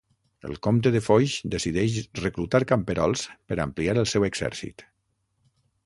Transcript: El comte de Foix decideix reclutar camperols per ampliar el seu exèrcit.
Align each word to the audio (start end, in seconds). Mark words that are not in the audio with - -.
El 0.47 0.55
comte 0.67 0.91
de 0.95 1.01
Foix 1.07 1.35
decideix 1.55 1.99
reclutar 2.23 2.63
camperols 2.73 3.27
per 3.51 3.59
ampliar 3.67 3.97
el 4.05 4.11
seu 4.15 4.29
exèrcit. 4.31 4.87